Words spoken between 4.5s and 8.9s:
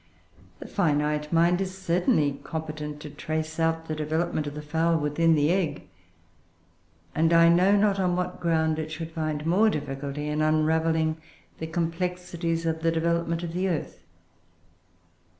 the fowl within the egg; and I know not on what ground